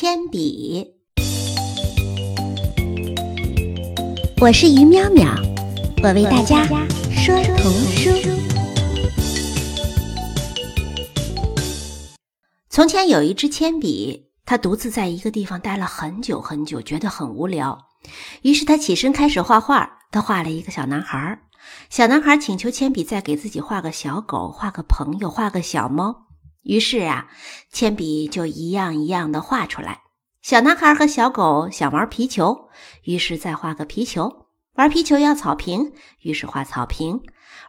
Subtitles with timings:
[0.00, 0.94] 铅笔，
[4.40, 5.36] 我是于淼淼，
[6.02, 6.64] 我为大家
[7.10, 8.10] 说童书。
[12.70, 17.78] 从前有一支铅笔，它独自在一个地方待了很久很久，觉得很无聊，
[18.40, 19.98] 于是他起身开始画画。
[20.10, 21.38] 他画了一个小男孩，
[21.90, 26.29] 小男孩请求铅笔再给自己画个小狗，画个朋友，画个小猫。
[26.62, 27.28] 于是啊，
[27.70, 30.02] 铅笔就一样一样的画出来。
[30.42, 32.68] 小男孩和小狗想玩皮球，
[33.04, 35.92] 于是再画个皮球；玩皮球要草坪，
[36.22, 37.20] 于是画草坪；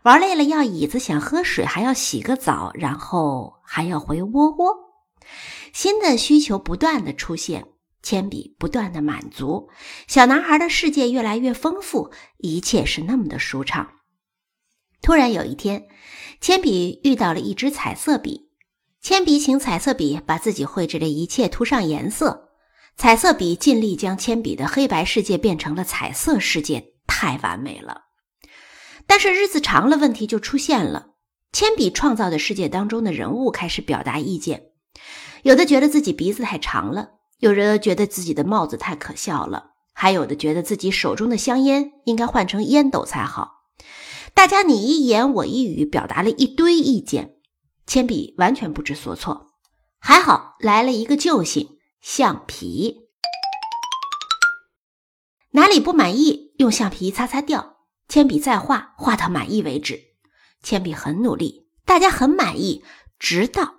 [0.03, 4.75] 玩累了要椅子，想喝水还要洗个澡，然后还要回窝窝。
[5.73, 7.67] 新的需求不断的出现，
[8.01, 9.69] 铅笔不断的满足，
[10.07, 13.89] 小男孩的世界越来越丰富，一切是那么的舒畅。
[15.01, 15.87] 突然有一天，
[16.39, 18.50] 铅笔遇到了一支彩色笔。
[19.01, 22.49] 铅笔请彩色笔把自己绘制的一切涂上颜色，
[22.95, 28.03] 彩色笔尽力将铅笔的黑白世界变成了彩色世界，太完美了。
[29.07, 31.07] 但是日子长了，问题就出现了。
[31.51, 34.65] 铅笔创造的世界当中的人物开始表达意见，
[35.41, 43.63] 有的觉得自己鼻子太长了，有人觉得自己的帽子太可笑了，还有的觉得自己手中的香烟应该换成烟斗才好。
[44.35, 47.33] 大家你一言我一语，表达了一堆意见。
[47.91, 49.51] 铅笔完全不知所措，
[49.99, 53.09] 还好来了一个救星——橡皮。
[55.49, 57.79] 哪里不满意，用橡皮擦擦掉。
[58.07, 59.99] 铅笔再画，画到满意为止。
[60.63, 62.85] 铅笔很努力，大家很满意，
[63.19, 63.73] 直到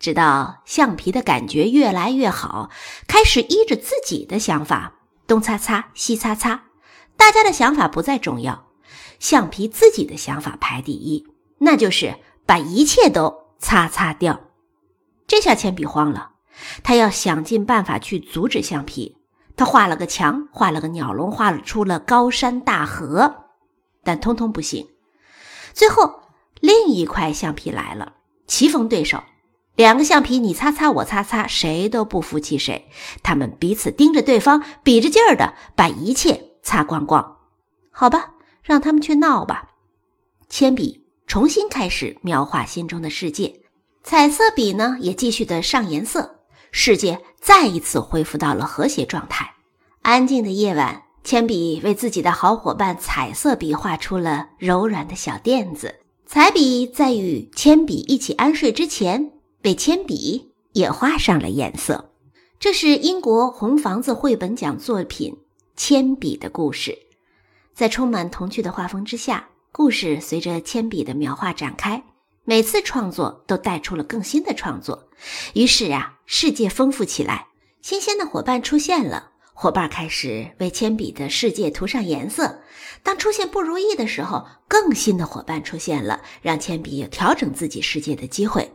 [0.00, 2.72] 直到橡皮的感觉越来越好，
[3.06, 4.96] 开始依着自己的想法
[5.28, 6.64] 东擦擦西擦擦。
[7.16, 8.66] 大家的想法不再重要，
[9.20, 11.24] 橡皮自己的想法排第一，
[11.60, 12.18] 那就是。
[12.46, 14.40] 把一切都擦擦掉，
[15.26, 16.30] 这下铅笔慌了，
[16.82, 19.18] 他要想尽办法去阻止橡皮。
[19.56, 23.46] 他画了个墙，画了个鸟笼，画出了高山大河，
[24.04, 24.86] 但通通不行。
[25.72, 26.20] 最后，
[26.60, 28.12] 另一块橡皮来了，
[28.46, 29.22] 棋逢对手，
[29.74, 32.90] 两个橡皮你擦擦我擦擦，谁都不服气谁。
[33.22, 37.38] 他们彼此盯着对方，比着劲儿的把一切擦光光。
[37.90, 39.70] 好吧，让他们去闹吧，
[40.50, 41.05] 铅笔。
[41.26, 43.60] 重新开始描画心中的世界，
[44.04, 46.38] 彩色笔呢也继续的上颜色，
[46.70, 49.54] 世界再一次恢复到了和谐状态。
[50.02, 55.96] 安静的夜晚，铅笔为自己的好伙伴彩色笔画出了柔软的小垫子。
[56.26, 62.12] 彩笔在与铅笔一起安睡之前，被铅笔也画上了颜色。
[62.60, 65.32] 这是英国红房子绘本奖作品
[65.76, 66.92] 《铅笔的故事》，
[67.74, 69.48] 在充满童趣的画风之下。
[69.76, 72.02] 故事随着铅笔的描画展开，
[72.44, 75.10] 每次创作都带出了更新的创作，
[75.52, 77.48] 于是啊，世界丰富起来，
[77.82, 82.62] 新鲜的伙伴出现了，伙伴开始为铅笔的世界涂上颜色。
[83.02, 88.72] 当出现不如意的时候，更新的伙伴出现了，让铅笔有调整自己世界的机会。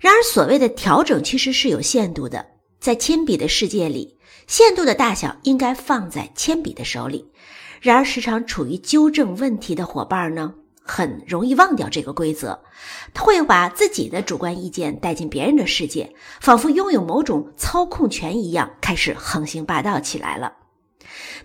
[0.00, 2.44] 然而，所谓的调整其实是有限度的，
[2.80, 4.18] 在铅笔的世界里，
[4.48, 7.29] 限度的大小应该放在铅笔的手里。
[7.80, 10.52] 然而，时常处于纠正问题的伙伴呢，
[10.82, 12.60] 很容易忘掉这个规则，
[13.14, 20.52] 他会把自己的主观意见带进别人的世界，仿佛拥有某种操控权一样，开始横行霸道起来了。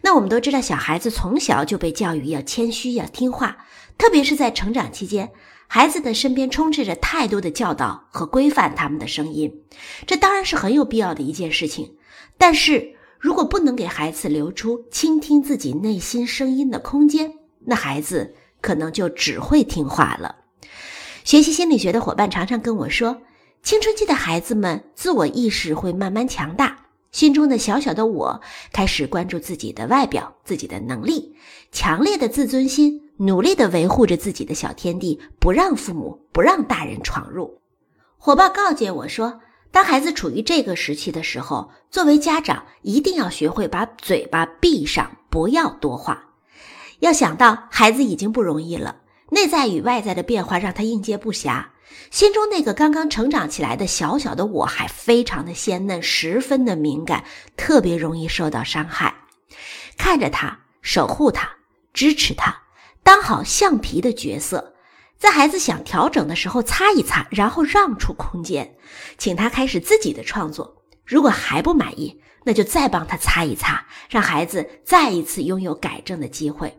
[0.01, 3.65] 那我们都知道，小孩子从小就被教育要谦虚、要听话，
[3.97, 5.31] 特别是在成长期间，
[5.67, 9.61] 孩子的身边充斥着太多的教导和规范他们的声音，
[10.05, 11.95] 这当然是很有必要的一件事情，
[12.37, 12.94] 但是。
[13.25, 17.33] 如果不能给孩子留出倾听自己内心声音的空间，
[17.65, 20.35] 那孩子可能就只会听话了。
[21.23, 23.23] 学习心理学的伙伴常常跟我说，
[23.63, 28.41] 青春期的孩子们自我意识会慢慢强大，心中的小小的我
[28.71, 31.35] 开始关注自己的外表、自己的能力，
[31.71, 37.59] 强烈的自尊心，努力的维护着自己的小天地，不让父母、不让大人闯入。
[38.19, 39.39] 伙伴告诫我说。
[39.75, 46.29] 当孩子处于这个时期的时候，作为家长一定要学会把嘴巴闭上，不要多话。
[46.99, 48.95] 要想到孩子已经不容易了，
[49.31, 51.65] 内在与外在的变化让他应接不暇，
[52.09, 57.25] 心中那个刚刚成长起来的小小的我还非常的鲜嫩，十分的敏感，
[57.57, 59.13] 特别容易受到伤害。
[59.97, 61.49] 看着他，守护他，
[61.93, 62.61] 支持他，
[63.03, 64.74] 当好橡皮的角色。
[65.17, 68.75] 在孩子想调整的时候，擦一擦，然后让出空间，
[69.17, 70.83] 请他开始自己的创作。
[71.05, 76.77] 如果还不满意，那就再帮他擦一擦，让孩子再一次拥有改正的机会。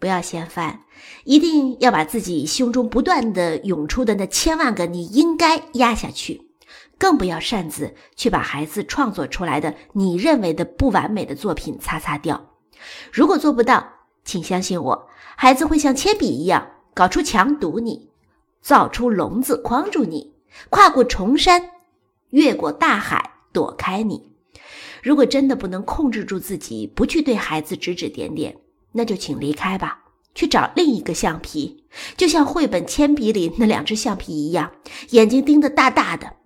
[0.00, 0.80] 不要掀翻，
[1.24, 6.50] 一定要把自己胸中不断的涌出的那千万个“你应该”压下去。
[6.98, 12.54] 更不要擅自去把孩子创作出来的你认为的不完美的作品擦擦掉。
[13.12, 13.86] 如果做不到，
[14.24, 18.08] 请相信我，孩子会像铅笔一样搞出墙堵你，
[18.62, 20.32] 造出笼子框住你，
[20.70, 21.70] 跨过重山，
[22.30, 24.30] 越过大海躲开你。
[25.02, 28.56] 如果真的不能控制住自己，不去对孩子指指点点，
[28.92, 30.04] 那就请离开吧，
[30.34, 31.84] 去找另一个橡皮，
[32.16, 34.72] 就像绘本铅笔里那两只橡皮一样，
[35.10, 36.36] 眼睛盯得大大的，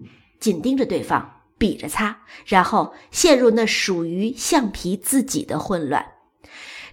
[0.41, 6.05] 紧盯着对方，比着擦，然后陷入那属于橡皮自己的混乱。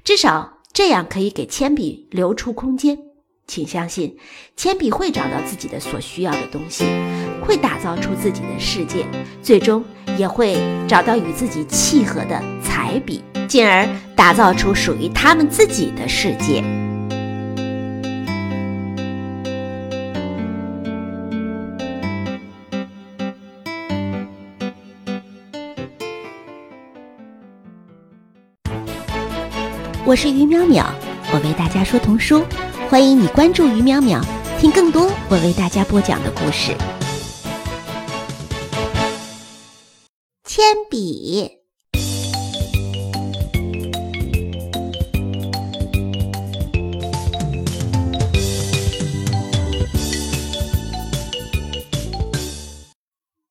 [0.04, 3.15] 至少这样可以给铅笔留出空间。
[3.48, 4.18] 请相信，
[4.58, 6.84] 铅笔会找到自己的所需要的东西，
[7.42, 9.06] 会打造出自己的世界，
[9.42, 9.84] 最终
[10.18, 10.58] 也会
[10.88, 16.64] 找到与自己契合的彩笔，进而打造出属于他们自己的世界。
[30.08, 30.86] 我是于淼淼，
[31.32, 32.44] 我为大家说童书。
[32.96, 34.24] 欢迎你关注于淼淼，
[34.58, 36.74] 听更多我为大家播讲的故事。
[40.46, 41.60] 铅笔，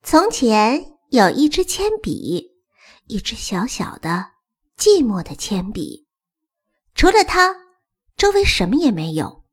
[0.03, 2.53] 从前有一支铅笔，
[3.09, 4.25] 一支小小的、
[4.79, 6.07] 寂寞的铅笔，
[6.95, 7.64] 除了它。
[8.25, 9.45] 周围什么也没有，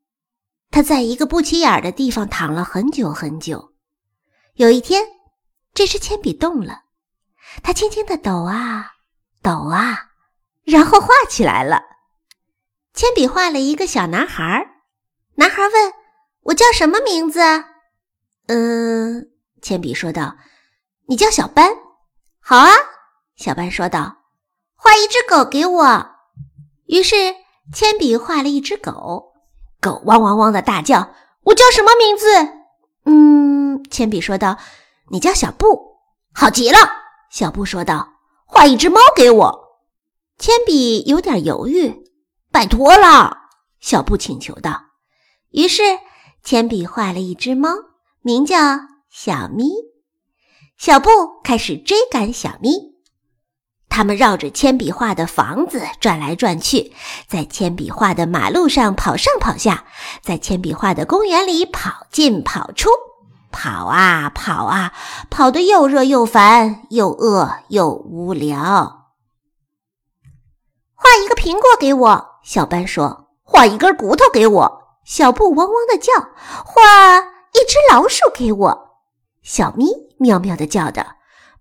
[0.70, 3.74] 他在一个不起眼的地方躺了很久很久。
[4.54, 5.06] 有一天，
[5.74, 6.84] 这支铅笔动了，
[7.64, 8.94] 它轻轻的抖啊
[9.42, 10.12] 抖啊，
[10.64, 11.82] 然后画起来了。
[12.94, 14.66] 铅笔画了一个小男孩，
[15.36, 15.94] 男孩问
[16.44, 17.42] ：“我叫什么名字
[18.48, 19.32] ？”“嗯。”
[19.62, 20.38] 铅笔说道
[21.10, 21.74] ，“你叫小班。
[22.40, 22.72] ”“好啊。”
[23.36, 24.24] 小班说道
[24.76, 26.16] ，“画一只狗给我。”
[26.88, 27.36] 于是。
[27.74, 29.34] 铅笔画了一只狗，
[29.80, 31.14] 狗汪汪汪的大叫
[31.46, 32.26] ：“我叫什么名字？”
[33.06, 34.58] 嗯，铅笔说道
[35.12, 35.98] ：“你叫小布。”
[36.34, 36.78] 好极了，
[37.30, 38.14] 小布说道
[38.46, 39.80] ：“画一只猫给我。”
[40.38, 42.04] 铅笔有点犹豫
[42.52, 43.38] ：“拜托了。”
[43.80, 44.82] 小布请求道。
[45.52, 45.84] 于是，
[46.44, 47.70] 铅笔画了一只猫，
[48.22, 48.58] 名叫
[49.10, 49.70] 小咪。
[50.78, 51.10] 小布
[51.44, 52.91] 开始追赶小咪。
[53.92, 56.94] 他们绕着铅笔画的房子转来转去，
[57.28, 59.84] 在铅笔画的马路上跑上跑下，
[60.24, 62.90] 在铅笔画的公园里跑进跑出，
[63.52, 64.94] 跑啊跑啊，
[65.30, 69.10] 跑得又热又烦，又饿又无聊。
[70.96, 73.28] 画一个苹果给我，小班说。
[73.44, 76.14] 画一根骨头给我，小布汪汪的叫。
[76.64, 78.90] 画一只老鼠给我，
[79.44, 79.88] 小咪
[80.18, 81.06] 喵喵的叫的。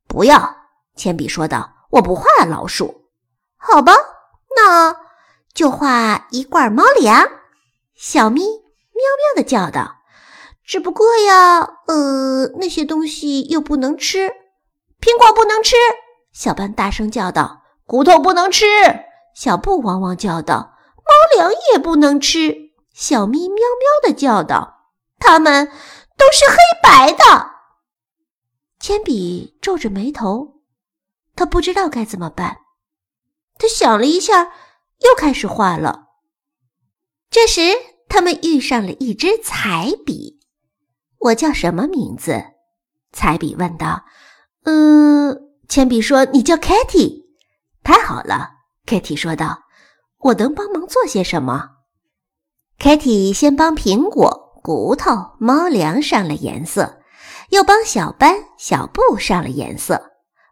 [0.07, 0.55] 不要，
[0.95, 1.80] 铅笔说道。
[1.91, 3.07] 我不画老鼠，
[3.57, 3.93] 好吧，
[4.57, 4.97] 那
[5.53, 7.29] 就画一罐猫粮。
[7.97, 9.97] 小咪喵喵的叫道
[10.65, 14.31] ：“只不过呀，呃，那些东西又不能吃，
[15.01, 15.75] 苹果不能吃。”
[16.33, 18.65] 小班大声叫道：“骨头不能吃。”
[19.35, 24.87] 小布汪汪叫道：“猫粮也不能吃。”小咪喵喵的叫道
[25.19, 25.67] ：“它们
[26.17, 27.51] 都是黑白的。”
[28.79, 30.60] 铅笔皱着眉头。
[31.41, 32.59] 他不知道该怎么办，
[33.57, 34.53] 他想了一下，
[34.99, 36.09] 又开始画了。
[37.31, 37.63] 这时，
[38.11, 40.39] 他们遇上了一支彩笔。
[41.19, 42.45] “我叫什么名字？”
[43.11, 44.05] 彩笔问道。
[44.69, 45.35] “嗯。”
[45.67, 47.23] 铅笔说，“你叫 Kitty。”
[47.83, 48.51] 太好了
[48.85, 49.63] ，Kitty 说道。
[50.21, 51.71] “我能帮忙做些什么
[52.79, 57.01] ？”Kitty 先帮苹果、骨头、猫粮上了颜色，
[57.49, 60.10] 又帮小班、小布上了颜色。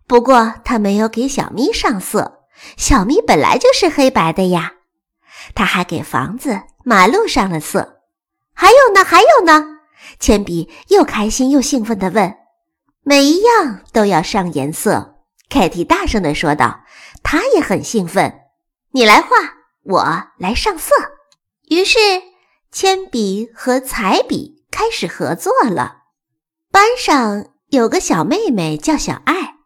[0.08, 2.40] 不过他没有给小咪上色，
[2.78, 4.72] 小咪本来就是黑白的呀。
[5.54, 8.00] 他还给房子、马路上了色。
[8.54, 9.76] 还有呢，还有呢。
[10.18, 12.34] 铅笔又开心又兴奋地问
[13.04, 15.16] ：“每一样都要上颜色。”
[15.50, 16.80] 凯蒂大声地说道
[17.22, 18.40] ：“他也很兴奋。
[18.92, 19.28] 你来画，
[19.84, 20.94] 我来上色。”
[21.68, 21.98] 于是，
[22.72, 25.98] 铅笔和彩笔开始合作了。
[26.72, 29.57] 班上有个小妹妹叫小爱。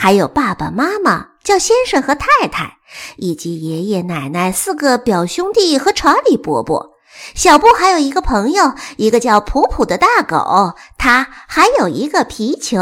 [0.00, 2.78] 还有爸爸妈妈叫先生和太太，
[3.16, 6.92] 以及爷爷奶奶四个表兄弟和查理伯伯。
[7.34, 10.74] 小布还有一个朋友，一个叫普普的大狗。
[10.96, 12.78] 他还有一个皮球。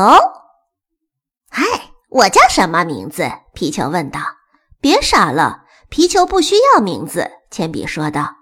[1.49, 1.65] 嗨，
[2.11, 3.33] 我叫什么名字？
[3.55, 4.21] 皮球问道。
[4.79, 7.31] 别傻了，皮球不需要名字。
[7.51, 8.35] 铅笔说道。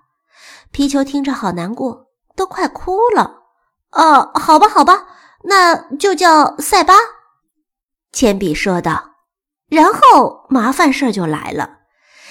[0.73, 3.45] 皮球听着好难过，都快哭了。
[3.93, 5.07] 哦，好吧，好吧，
[5.45, 6.95] 那就叫塞巴。”
[8.15, 9.11] 铅笔说道。
[9.69, 11.69] 然后麻烦事儿就来了，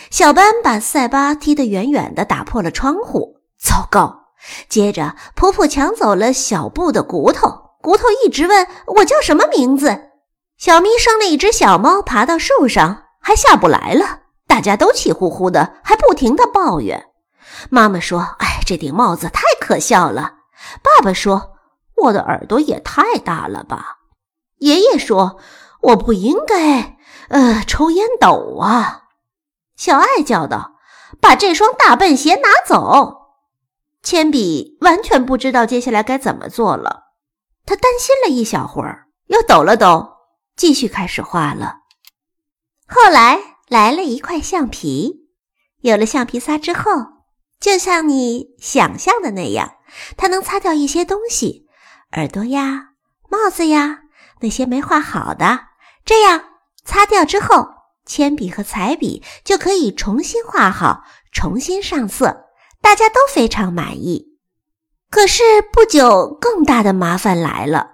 [0.09, 3.41] 小班把塞巴踢得远远的，打破了窗户。
[3.59, 4.29] 糟糕！
[4.69, 10.09] 接着，婆婆抢走了小布的骨头，骨头一直问我叫什么名字。
[10.57, 17.07] 小咪生了一只小猫，爬到树上还下不来了，大家都气呼呼的，还不停的抱怨。
[17.69, 20.35] 妈妈说：“哎，这顶帽子太可笑了。”
[20.81, 21.53] 爸爸说
[22.03, 23.97] ：“我的耳朵也太大了吧。”
[24.59, 25.37] 爷爷说
[25.83, 26.97] ：“我不应该，
[27.29, 29.03] 呃，抽烟斗啊。”
[29.75, 30.75] 小爱叫道
[31.21, 33.21] ：“把这双大笨鞋拿走。”
[34.03, 37.03] 铅笔完全不知道接下来该怎么做了，
[37.65, 40.17] 他担心了一小会儿，又抖了抖，
[40.55, 41.77] 继续开始画了。
[42.85, 45.29] 后来来了一块橡皮，
[45.81, 46.91] 有了橡皮擦之后，
[47.59, 49.75] 就像你想象的那样，
[50.17, 51.65] 它能擦掉一些东西，
[52.11, 52.89] 耳朵呀、
[53.29, 54.01] 帽子呀，
[54.41, 55.72] 那些没画好的。
[56.05, 56.43] 这样
[56.83, 57.69] 擦掉之后，
[58.05, 62.45] 铅笔和彩笔就可以重新画好，重新上色。
[62.81, 64.37] 大家都非常满意，
[65.09, 67.91] 可是不久，更大的麻烦来了。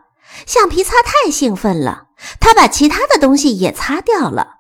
[0.48, 2.08] 橡皮擦太兴奋了，
[2.40, 4.56] 他把其他的东西也擦掉了。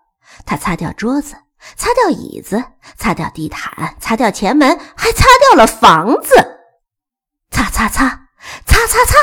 [0.45, 1.35] 他擦掉桌子，
[1.75, 2.63] 擦掉椅子，
[2.95, 6.59] 擦掉地毯，擦掉前门，还擦掉了房子。
[7.49, 8.27] 擦擦擦，
[8.67, 9.15] 擦擦擦，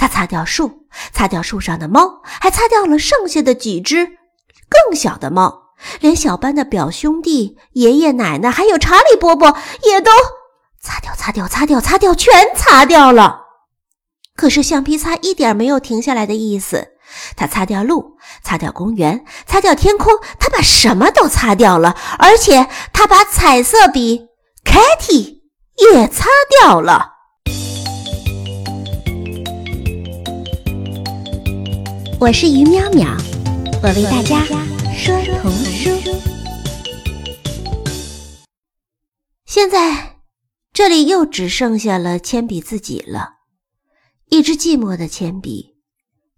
[0.00, 5.74] 他擦掉树，擦掉树上的猫，还擦掉了剩下的几只更小的猫。
[6.00, 9.54] 连小班的表兄弟、爷爷奶奶还有查理伯伯
[9.84, 10.10] 也都。
[10.80, 13.42] 擦掉，擦掉，擦掉，擦掉，全擦掉了。
[14.34, 16.92] 可是橡皮擦一点没有停下来的意思。
[17.36, 24.28] 他擦掉路，擦掉公园，擦掉天空，他把什么都擦掉了，而且他把彩色笔
[24.64, 25.42] Kitty
[25.76, 27.19] 也擦掉了。
[32.20, 33.16] 我是于淼淼，
[33.82, 34.44] 我为大家
[34.94, 35.90] 说童书。
[39.46, 40.18] 现在。
[40.72, 43.36] 这里又只剩下了铅笔自己了，
[44.28, 45.76] 一支寂寞的铅笔，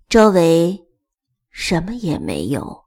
[0.09, 0.87] 周围
[1.51, 2.85] 什么也没有。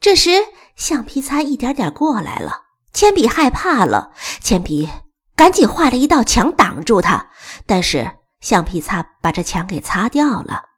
[0.00, 0.30] 这时，
[0.76, 4.88] 橡皮擦一点点过来了，铅笔害怕了，铅笔
[5.36, 7.30] 赶紧画了一道墙挡住它，
[7.64, 10.69] 但是橡皮擦把这墙给擦掉了。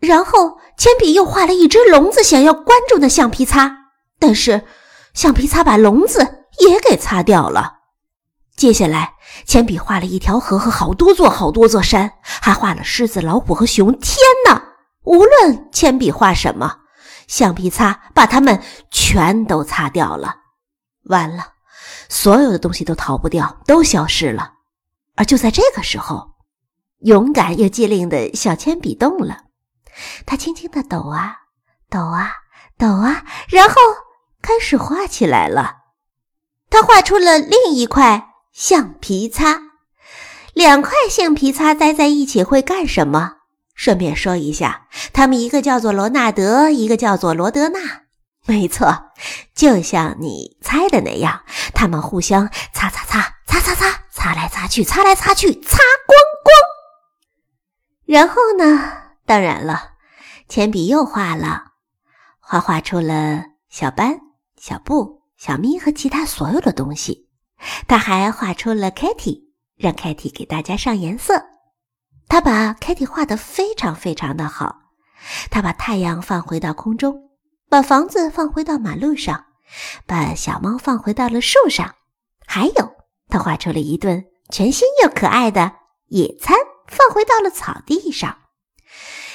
[0.00, 3.70] 然后，铅笔又画了一只笼子，想要关住那橡皮擦，
[4.18, 4.62] 但是
[5.14, 7.80] 橡皮擦把笼子也给擦掉了。
[8.56, 9.14] 接下来，
[9.46, 13.92] 铅笔画了一条河和好多座好多座山，还画了狮子、老虎和熊。
[13.98, 14.16] 天
[14.46, 14.62] 哪！
[15.04, 16.78] 无论铅笔画什么，
[17.26, 20.36] 橡皮擦把它们全都擦掉了。
[21.04, 21.44] 完了，
[22.08, 24.54] 所有的东西都逃不掉，都消失了。
[25.16, 26.32] 而就在这个时候，
[27.00, 29.44] 勇敢又机灵的小铅笔动了，
[30.26, 31.36] 他轻轻地抖啊
[31.88, 32.32] 抖啊
[32.78, 33.74] 抖啊，然后
[34.40, 35.76] 开始画起来了。
[36.68, 38.28] 他画出了另一块。
[38.52, 39.60] 橡皮擦，
[40.54, 43.34] 两块橡皮擦待在一起会干什么？
[43.76, 47.78] 顺便说一下，他们一个叫做罗纳德，一个叫做罗德纳。
[48.46, 49.12] 没错，
[49.54, 56.52] 就像你猜的那样，他们互相擦擦擦擦擦擦，擦来擦去，擦来擦去，擦光光。
[58.04, 59.09] 然后呢？
[59.30, 59.92] 当然了，
[60.48, 61.74] 铅笔又画了，
[62.40, 64.18] 画画出了小斑、
[64.56, 67.28] 小布、小咪和其他所有的东西。
[67.86, 69.44] 他还画出了 Kitty，
[69.76, 71.44] 让 Kitty 给大家上颜色。
[72.26, 74.80] 他把 Kitty 画得非常非常的好。
[75.48, 77.30] 他把太阳放回到空中，
[77.68, 79.44] 把房子放回到马路上，
[80.06, 81.94] 把小猫放回到了树上。
[82.48, 82.96] 还有，
[83.28, 85.76] 他画出了一顿全新又可爱的
[86.08, 86.56] 野餐，
[86.88, 88.36] 放回到了草地上。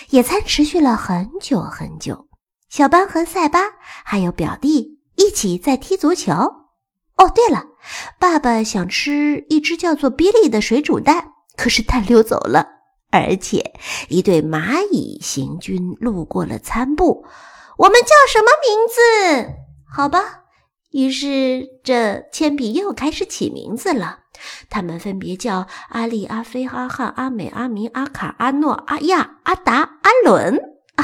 [0.09, 2.27] 野餐持续了很久很久。
[2.69, 3.59] 小班和塞巴
[4.03, 6.33] 还有表弟一起在踢足球。
[6.33, 7.63] 哦，对了，
[8.19, 12.67] 爸爸想吃一只叫做比利的水煮蛋，可是蛋溜走了。
[13.11, 13.73] 而且
[14.09, 17.25] 一对蚂蚁行军路过了餐布，
[17.77, 19.53] 我们叫什么名字？
[19.89, 20.44] 好吧，
[20.95, 24.19] 于是这铅笔又开始起名字了。
[24.69, 30.55] 他们分别叫阿丽、阿飞、阿汉、阿美、阿明、阿卡、阿诺、阿亚、阿达、阿伦
[30.95, 31.03] 啊！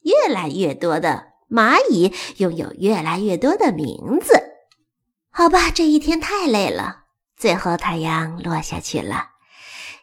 [0.00, 4.32] 越来越多的蚂蚁拥有越来越多的名字。
[5.28, 7.04] 好吧，这一天太累了。
[7.36, 9.26] 最后太阳落下去了，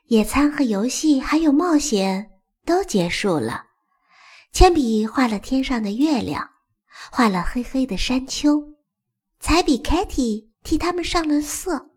[0.05, 2.29] 野餐和游戏还有冒险
[2.63, 3.63] 都结束了。
[4.53, 6.47] 铅笔画了天上的月亮，
[7.11, 8.74] 画了黑黑的山丘。
[9.45, 11.91] 彩笔 Kitty 替他们上了色。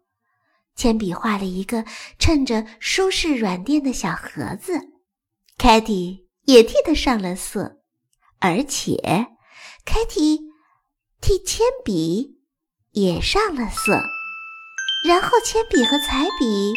[0.77, 1.83] 铅笔画了一个
[2.19, 4.79] 衬着舒适软垫的小盒子。
[5.57, 7.79] ，Kitty 也替他上了色，
[8.39, 8.97] 而且
[9.87, 10.41] Kitty
[11.23, 12.37] 替铅笔
[12.91, 13.99] 也上了色。
[15.07, 16.75] 然后铅笔和彩笔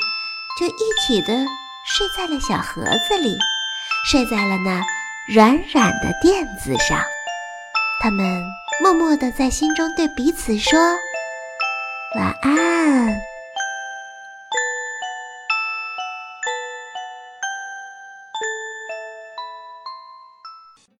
[0.57, 1.45] 就一起的
[1.85, 3.37] 睡在了小盒子里，
[4.09, 4.81] 睡在了那
[5.27, 7.03] 软软的垫子上。
[8.01, 8.41] 他们
[8.81, 10.79] 默默的在心中对彼此说
[12.17, 13.21] ：“晚安。”